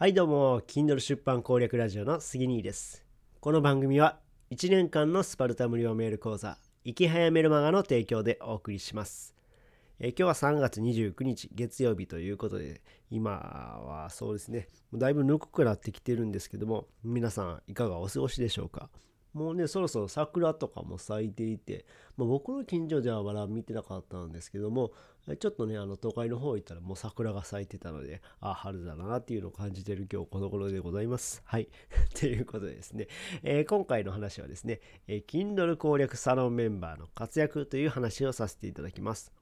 [0.00, 3.04] はいどうも Kindle 出版攻略ラジオの杉兄です。
[3.38, 4.18] この番組は
[4.50, 6.56] 1年間のスパルタ無料メール講座
[6.86, 9.34] 生き早メルマガの提供でお送りします。
[9.98, 18.88] え今日は3月29日月曜日ということで今はそうですねだいぶぬくくなってきてるんですけども皆さんいかがお過ごしでしょうか？
[19.32, 21.86] もうね、そろそろ桜とかも咲いていて、
[22.16, 24.92] まあ、僕の近所ではまだ見てなかったんですけども、
[25.38, 31.42] ちょっとね、あの都会の方行ったらもう桜が咲いてたので、あ、春だなっていうのを感じてる今日この頃でございます。
[31.44, 31.68] はい。
[32.18, 33.06] ということでですね、
[33.42, 39.32] えー、今回の話はですね、えー、Kindle 攻略サロンメンバーの活躍という話をさせていただきます。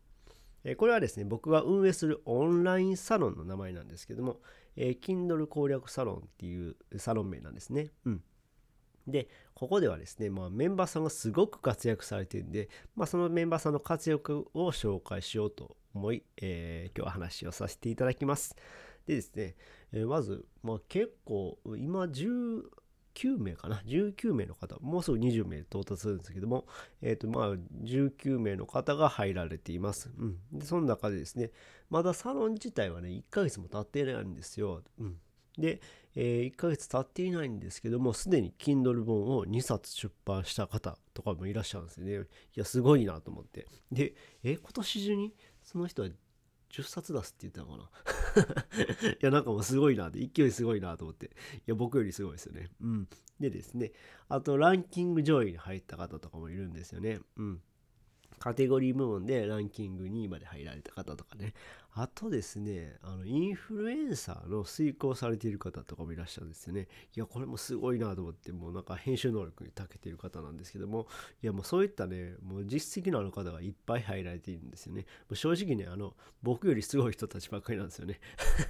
[0.65, 4.41] えー、これはですね、僕が運営するオンラインサロンの名前なんですけども、
[4.77, 7.91] えー、Kindle 攻略サロンっていうサロン名なんですね。
[8.05, 8.23] うん。
[9.11, 18.55] で、ここではですね、まあ、メンバーさんがすごく活躍されてるんで、まあ、そのメンバーさんの活躍を紹介しようと思い、えー、今日は話をさせていただきます。
[19.07, 19.57] でですね、
[19.93, 22.63] えー、まず、まあ、結構、今19
[23.39, 26.67] 名かな ?19 名の方、もうすぐ20名到達するんですけども、
[27.01, 30.11] えっ、ー、と、まあ、19名の方が入られています。
[30.19, 30.39] うん。
[30.53, 31.51] で、その中でですね、
[31.91, 34.83] まだサロン自体はね、1ヶ月も経っていないんですよ。
[35.01, 35.19] うん。
[35.59, 35.81] で、
[36.15, 42.15] えー、1ヶ月経っていないんですけども、すでに Kindle 本を2冊出版した方とかもいらっしゃるんですよね。
[42.15, 43.67] いや、すごいなと思って。
[43.93, 46.09] で、えー、今年中にその人は
[46.71, 47.91] 10冊出すって言ったのか
[49.05, 49.11] な？
[49.13, 51.27] いや、なんかもうすごいなって、勢いすごいなと思って。
[51.27, 51.31] い
[51.67, 52.71] や、僕よりすごいですよね。
[52.81, 53.09] うん。
[53.41, 53.93] でですね、
[54.29, 57.21] あとランキング上位に入った方とかもいるんですよね。
[57.37, 57.63] うん。
[58.39, 61.55] カテゴリー部門でランキング2位まで入られた方とかね。
[62.01, 66.87] あとですね、あの、インフルエンサーの遂行されている方とかもいらっしゃるんですよね。
[67.17, 71.09] いや、これもすごいなと思って、もうなんか編集能力に長けている方なんですけども、
[71.43, 75.01] いや、もうそういったね、もう実績のある方がいっぱい入られているんですよね。
[75.03, 78.21] もう正直ね、あの、僕よりすごい人たちばっかりなんですよね。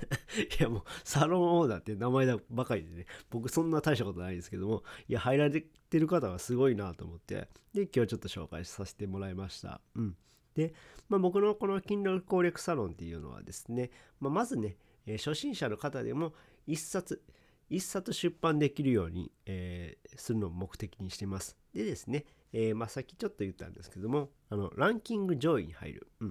[0.59, 9.83] いや、もうサロンオーダーって名前だばかりでね、僕そんな大したことないですけども、いや、入られてる方がすごいなと思って、で、今日ちょっと紹介させてもらいました。
[9.97, 10.17] うん。
[10.59, 10.75] で、
[11.09, 14.77] まあ、僕のこの筋力攻略サロンっていうのはですね、まあ、まずね、
[15.07, 16.35] え、初心者の方でも
[16.67, 17.23] 1冊、
[17.71, 21.57] 1冊出版できるように、えー、するのを目的にしてます。
[21.73, 26.09] でですね、えー、まあ、さっきちょっと言ったんですけども、あのランキング上位に入る。
[26.21, 26.29] うん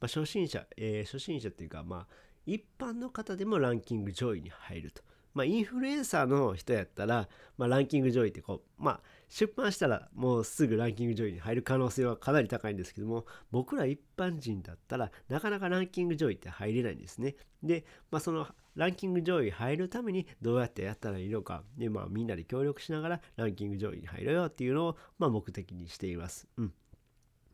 [0.00, 2.14] まあ、初心者、え初心者っていうか、まあ、
[2.46, 5.02] 一般の方でもランキング上位に入ると。
[5.34, 17.36] まあ、インフルエンサーの人やったら、まあ、ランキング上位ってこう、まあ、出版したらもうすぐランキング上位に入る可能性はかなり高いんですけども、僕ら一般人だったらなかなかランキング上位って入れないんですね。
[17.62, 26.48] で、まあ、そのランキング上位入るためにどうやってやったらいいのか、で、まあ、みんなで協力しながらランキング上位に入ろうよっていうのを、まあ、目的にしています。
[26.56, 26.72] うん。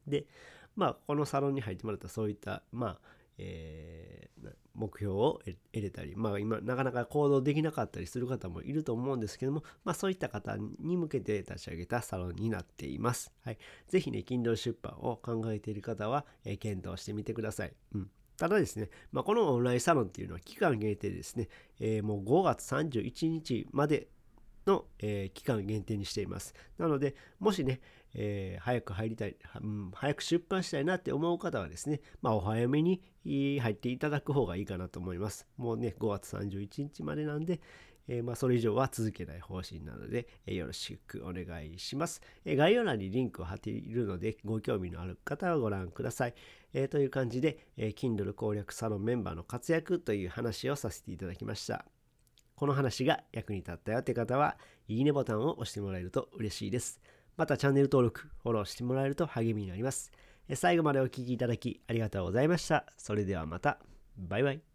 [0.06, 0.26] で、
[0.76, 2.98] まあ、このサロンに入ってもらったそういった、まあ、
[3.38, 13.32] えー、目標を得れたり、まあ今なかなか行動できなかったりする方もいると思うんですけども、まあそういった方に向けて立ち上げたサロンになっています。
[13.44, 13.58] はい。
[13.88, 17.72] ぜひね、勤労出版を考えている方は、えー、検討してみてください。
[17.94, 18.10] うん。
[18.36, 24.08] ただですね、まあ、このオンラインサロンっていうのは期間限定ですね、えー、もう5月31日まで
[24.66, 26.54] の、えー、期間限定にしています。
[26.78, 27.80] なので、もしね、
[28.14, 35.46] えー、早く入りたい、うん、早く出版したいなって思う方はですね、まあ、お早めに入っていただく方がいいかなと思います。
[35.56, 37.60] もうね、5月31日までなんで、
[38.06, 46.34] えー、まあ、それ以上は続けない方針なので、えー、よろしくお願いします、え、概要欄にリンクを貼っているので、ご興味のある方はご覧ください。
[46.74, 51.86] えという感じで、え Kindle 攻略サロンメンバーの活躍という話をさせていただきました。
[52.56, 54.58] この話が役に立ったよって方は、
[54.88, 57.00] いいねボタンを押してもらえると嬉しいです。
[57.36, 60.12] またチャンネル登録、フォローしてもらえると励みになります。
[60.54, 62.84] 最後までお聴きいただきありがとうございました。
[62.96, 63.78] それではまた。
[64.16, 64.73] バイバイ。